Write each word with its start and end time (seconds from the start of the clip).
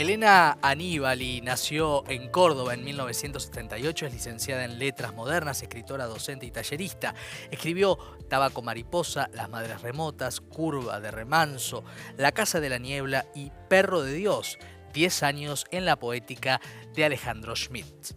Elena 0.00 0.56
Aníbali 0.62 1.42
nació 1.42 2.04
en 2.08 2.30
Córdoba 2.30 2.72
en 2.72 2.82
1978, 2.84 4.06
es 4.06 4.12
licenciada 4.14 4.64
en 4.64 4.78
Letras 4.78 5.12
Modernas, 5.12 5.60
escritora, 5.62 6.06
docente 6.06 6.46
y 6.46 6.50
tallerista. 6.50 7.14
Escribió 7.50 7.98
Tabaco 8.26 8.62
Mariposa, 8.62 9.28
Las 9.34 9.50
Madres 9.50 9.82
Remotas, 9.82 10.40
Curva 10.40 11.00
de 11.00 11.10
Remanso, 11.10 11.84
La 12.16 12.32
Casa 12.32 12.60
de 12.60 12.70
la 12.70 12.78
Niebla 12.78 13.26
y 13.34 13.52
Perro 13.68 14.00
de 14.00 14.14
Dios, 14.14 14.58
10 14.94 15.22
años 15.22 15.66
en 15.70 15.84
la 15.84 15.96
poética 15.96 16.62
de 16.94 17.04
Alejandro 17.04 17.54
Schmidt. 17.54 18.14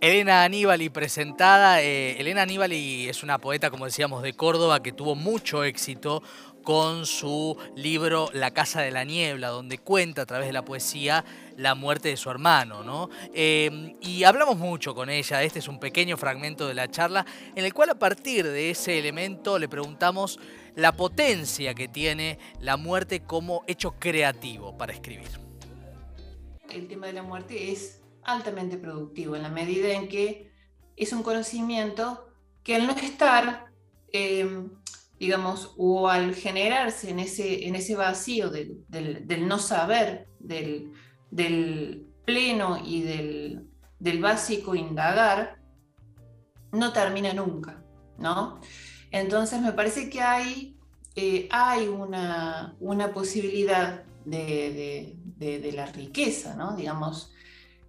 Elena 0.00 0.44
Aníbali 0.44 0.88
presentada. 0.88 1.82
Eh, 1.82 2.20
Elena 2.20 2.42
Aníbali 2.42 3.08
es 3.08 3.22
una 3.22 3.38
poeta, 3.38 3.70
como 3.70 3.86
decíamos, 3.86 4.22
de 4.22 4.34
Córdoba 4.34 4.82
que 4.82 4.92
tuvo 4.92 5.14
mucho 5.14 5.64
éxito 5.64 6.22
con 6.66 7.06
su 7.06 7.56
libro 7.76 8.28
La 8.32 8.50
Casa 8.50 8.80
de 8.80 8.90
la 8.90 9.04
Niebla, 9.04 9.50
donde 9.50 9.78
cuenta 9.78 10.22
a 10.22 10.26
través 10.26 10.48
de 10.48 10.52
la 10.52 10.64
poesía 10.64 11.24
la 11.56 11.76
muerte 11.76 12.08
de 12.08 12.16
su 12.16 12.28
hermano. 12.28 12.82
¿no? 12.82 13.08
Eh, 13.32 13.94
y 14.00 14.24
hablamos 14.24 14.58
mucho 14.58 14.92
con 14.92 15.08
ella, 15.08 15.44
este 15.44 15.60
es 15.60 15.68
un 15.68 15.78
pequeño 15.78 16.16
fragmento 16.16 16.66
de 16.66 16.74
la 16.74 16.90
charla, 16.90 17.24
en 17.54 17.64
el 17.64 17.72
cual 17.72 17.90
a 17.90 17.94
partir 18.00 18.44
de 18.48 18.70
ese 18.70 18.98
elemento 18.98 19.60
le 19.60 19.68
preguntamos 19.68 20.40
la 20.74 20.90
potencia 20.90 21.72
que 21.72 21.86
tiene 21.86 22.40
la 22.58 22.76
muerte 22.76 23.20
como 23.20 23.62
hecho 23.68 23.92
creativo 24.00 24.76
para 24.76 24.92
escribir. 24.92 25.28
El 26.68 26.88
tema 26.88 27.06
de 27.06 27.12
la 27.12 27.22
muerte 27.22 27.70
es 27.70 28.02
altamente 28.24 28.76
productivo 28.76 29.36
en 29.36 29.42
la 29.42 29.50
medida 29.50 29.92
en 29.92 30.08
que 30.08 30.50
es 30.96 31.12
un 31.12 31.22
conocimiento 31.22 32.28
que 32.64 32.74
al 32.74 32.88
no 32.88 32.96
estar... 32.96 33.66
Eh, 34.12 34.66
digamos, 35.18 35.74
o 35.78 36.08
al 36.08 36.34
generarse 36.34 37.10
en 37.10 37.20
ese, 37.20 37.66
en 37.66 37.74
ese 37.74 37.94
vacío 37.94 38.50
del, 38.50 38.84
no 39.46 39.58
saber, 39.58 40.28
del, 40.38 40.92
pleno 42.24 42.78
y 42.84 43.02
del, 43.02 44.20
básico 44.20 44.74
indagar, 44.74 45.58
no 46.72 46.92
termina 46.92 47.32
nunca, 47.32 47.82
¿no? 48.18 48.60
Entonces 49.10 49.60
me 49.60 49.72
parece 49.72 50.10
que 50.10 50.20
hay, 50.20 50.76
eh, 51.14 51.48
hay 51.50 51.88
una, 51.88 52.76
posibilidad 53.14 54.04
de, 54.24 55.72
la 55.74 55.86
riqueza, 55.86 56.56
¿no? 56.56 56.76
Digamos, 56.76 57.32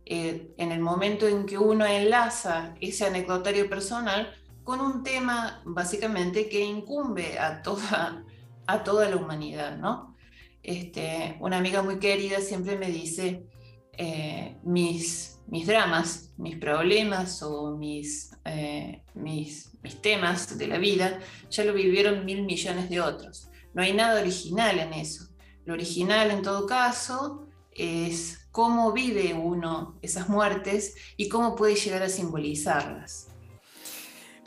eh, 0.06 0.54
en 0.58 0.72
el 0.72 0.80
momento 0.80 1.28
en 1.28 1.46
que 1.46 1.58
uno 1.58 1.86
enlaza 1.86 2.76
ese 2.80 3.06
anecdotario 3.06 3.70
personal, 3.70 4.34
con 4.68 4.82
un 4.82 5.02
tema 5.02 5.62
básicamente 5.64 6.50
que 6.50 6.60
incumbe 6.60 7.40
a 7.40 7.62
toda, 7.62 8.26
a 8.68 8.84
toda 8.84 9.10
la 9.10 9.16
humanidad, 9.16 9.78
¿no? 9.78 10.18
Este, 10.62 11.38
una 11.40 11.60
amiga 11.60 11.82
muy 11.84 12.00
querida 12.00 12.42
siempre 12.42 12.76
me 12.78 12.92
dice, 12.92 13.48
eh, 13.94 14.58
mis, 14.64 15.40
mis 15.48 15.66
dramas, 15.68 16.34
mis 16.36 16.58
problemas 16.58 17.42
o 17.44 17.78
mis, 17.78 18.32
eh, 18.44 19.04
mis, 19.14 19.72
mis 19.82 20.02
temas 20.02 20.58
de 20.58 20.68
la 20.68 20.80
vida 20.80 21.22
ya 21.50 21.64
lo 21.64 21.74
vivieron 21.74 22.26
mil 22.26 22.44
millones 22.44 22.90
de 22.90 23.00
otros. 23.00 23.50
No 23.74 23.84
hay 23.84 23.94
nada 23.94 24.20
original 24.20 24.80
en 24.80 24.92
eso. 24.92 25.30
Lo 25.64 25.76
original 25.76 26.30
en 26.30 26.42
todo 26.42 26.68
caso 26.68 27.48
es 27.72 28.50
cómo 28.52 28.92
vive 28.92 29.34
uno 29.34 29.98
esas 30.02 30.28
muertes 30.28 30.94
y 31.16 31.30
cómo 31.30 31.56
puede 31.56 31.76
llegar 31.76 32.04
a 32.04 32.10
simbolizarlas. 32.10 33.30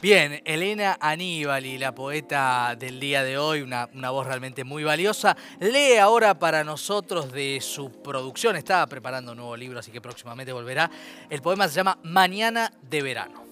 Bien, 0.03 0.41
Elena 0.47 0.97
Aníbali, 0.99 1.77
la 1.77 1.95
poeta 1.95 2.75
del 2.75 2.99
día 2.99 3.23
de 3.23 3.37
hoy, 3.37 3.61
una, 3.61 3.85
voz 3.85 4.27
realmente 4.27 4.65
muy 4.65 4.83
valiosa, 4.83 5.37
lee 5.61 5.99
ahora 5.99 6.39
para 6.39 6.65
nosotros 6.65 7.31
de 7.31 7.61
su 7.61 7.93
producción, 8.01 8.57
estaba 8.57 8.87
preparando 8.87 9.33
un 9.33 9.37
nuevo 9.37 9.55
libro, 9.59 9.79
así 9.79 9.91
que 9.91 10.01
próximamente 10.01 10.55
volverá. 10.55 10.91
El 11.29 11.43
poema 11.43 11.69
se 11.69 11.75
llama 11.75 11.99
Mañana 12.03 12.73
de 12.81 13.03
Verano. 13.03 13.45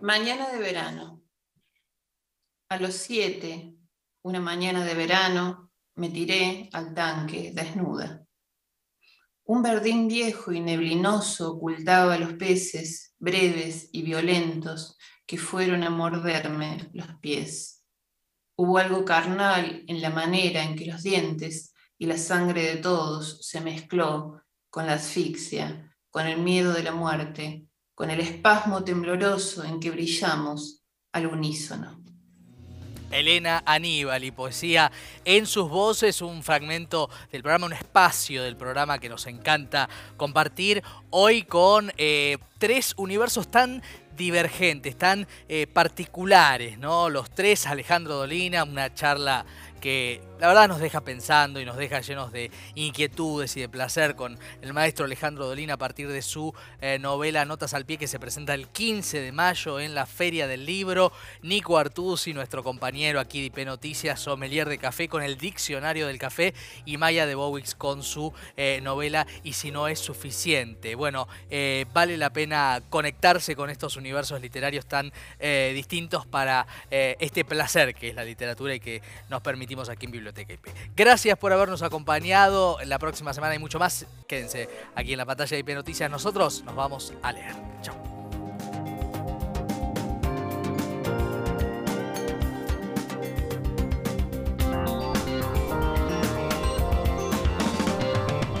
Mañana 0.00 0.48
de 0.48 0.58
verano. 0.58 1.22
A 2.70 2.78
los 2.78 2.94
siete, 2.94 3.74
una 4.22 4.40
mañana 4.40 4.86
de 4.86 4.94
verano, 4.94 5.70
me 5.96 6.08
tiré 6.08 6.70
al 6.72 6.94
tanque 6.94 7.52
desnuda. 7.52 8.24
Un 9.44 9.62
verdín 9.62 10.08
viejo 10.08 10.50
y 10.50 10.60
neblinoso 10.60 11.52
ocultaba 11.52 12.16
los 12.16 12.32
peces, 12.34 13.07
breves 13.18 13.88
y 13.92 14.02
violentos, 14.02 14.96
que 15.26 15.38
fueron 15.38 15.82
a 15.82 15.90
morderme 15.90 16.88
los 16.92 17.08
pies. 17.20 17.84
Hubo 18.56 18.78
algo 18.78 19.04
carnal 19.04 19.84
en 19.86 20.00
la 20.00 20.10
manera 20.10 20.62
en 20.62 20.74
que 20.74 20.86
los 20.86 21.02
dientes 21.02 21.74
y 21.98 22.06
la 22.06 22.16
sangre 22.16 22.62
de 22.62 22.76
todos 22.76 23.46
se 23.46 23.60
mezcló 23.60 24.42
con 24.70 24.86
la 24.86 24.94
asfixia, 24.94 25.94
con 26.10 26.26
el 26.26 26.40
miedo 26.40 26.72
de 26.72 26.82
la 26.82 26.92
muerte, 26.92 27.66
con 27.94 28.10
el 28.10 28.20
espasmo 28.20 28.84
tembloroso 28.84 29.64
en 29.64 29.80
que 29.80 29.90
brillamos 29.90 30.84
al 31.12 31.26
unísono. 31.26 32.07
Elena 33.10 33.62
Aníbal 33.66 34.24
y 34.24 34.30
poesía 34.30 34.90
en 35.24 35.46
sus 35.46 35.68
voces, 35.68 36.22
un 36.22 36.42
fragmento 36.42 37.10
del 37.32 37.42
programa, 37.42 37.66
un 37.66 37.72
espacio 37.72 38.42
del 38.42 38.56
programa 38.56 38.98
que 38.98 39.08
nos 39.08 39.26
encanta 39.26 39.88
compartir 40.16 40.82
hoy 41.10 41.42
con 41.42 41.92
eh, 41.96 42.38
tres 42.58 42.94
universos 42.96 43.48
tan 43.48 43.82
divergentes, 44.16 44.98
tan 44.98 45.26
eh, 45.48 45.66
particulares, 45.66 46.78
¿no? 46.78 47.08
Los 47.08 47.30
tres, 47.30 47.66
Alejandro 47.66 48.16
Dolina, 48.16 48.64
una 48.64 48.92
charla 48.92 49.46
que 49.78 50.20
la 50.38 50.46
verdad 50.46 50.68
nos 50.68 50.78
deja 50.78 51.00
pensando 51.00 51.60
y 51.60 51.64
nos 51.64 51.76
deja 51.76 52.00
llenos 52.00 52.30
de 52.30 52.50
inquietudes 52.76 53.56
y 53.56 53.60
de 53.60 53.68
placer 53.68 54.14
con 54.14 54.38
el 54.62 54.72
maestro 54.72 55.04
Alejandro 55.04 55.46
Dolina 55.46 55.74
a 55.74 55.78
partir 55.78 56.08
de 56.08 56.22
su 56.22 56.54
eh, 56.80 56.98
novela 57.00 57.44
Notas 57.44 57.74
al 57.74 57.84
Pie 57.84 57.98
que 57.98 58.06
se 58.06 58.20
presenta 58.20 58.54
el 58.54 58.68
15 58.68 59.20
de 59.20 59.32
mayo 59.32 59.80
en 59.80 59.96
la 59.96 60.06
Feria 60.06 60.46
del 60.46 60.64
Libro. 60.64 61.12
Nico 61.42 61.76
Artusi, 61.76 62.34
nuestro 62.34 62.62
compañero 62.62 63.18
aquí 63.18 63.40
de 63.40 63.46
IP 63.46 63.66
Noticias, 63.66 64.20
sommelier 64.20 64.68
de 64.68 64.78
café 64.78 65.08
con 65.08 65.24
el 65.24 65.38
Diccionario 65.38 66.06
del 66.06 66.18
Café 66.18 66.54
y 66.84 66.98
Maya 66.98 67.26
de 67.26 67.34
Bowix 67.34 67.74
con 67.74 68.04
su 68.04 68.32
eh, 68.56 68.80
novela 68.82 69.26
Y 69.42 69.54
si 69.54 69.72
no 69.72 69.88
es 69.88 69.98
suficiente. 69.98 70.94
Bueno, 70.94 71.26
eh, 71.50 71.86
vale 71.92 72.16
la 72.16 72.30
pena 72.30 72.80
conectarse 72.90 73.56
con 73.56 73.70
estos 73.70 73.96
universos 73.96 74.40
literarios 74.40 74.86
tan 74.86 75.12
distintos 75.40 76.26
para 76.26 76.66
este 76.90 77.44
placer 77.44 77.94
que 77.94 78.10
es 78.10 78.14
la 78.14 78.24
literatura 78.24 78.74
y 78.74 78.80
que 78.80 79.02
nos 79.28 79.42
aquí 79.88 80.06
en 80.06 80.12
Biblioteca. 80.12 80.54
Gracias 80.96 81.38
por 81.38 81.52
habernos 81.52 81.82
acompañado. 81.82 82.78
La 82.84 82.98
próxima 82.98 83.34
semana 83.34 83.52
hay 83.52 83.58
mucho 83.58 83.78
más. 83.78 84.06
Quédense 84.26 84.68
aquí 84.94 85.12
en 85.12 85.18
la 85.18 85.26
pantalla 85.26 85.50
de 85.50 85.60
IP 85.60 85.70
Noticias. 85.70 86.10
Nosotros 86.10 86.62
nos 86.64 86.74
vamos 86.74 87.12
a 87.22 87.32
leer. 87.32 87.54
Chao. 87.82 88.07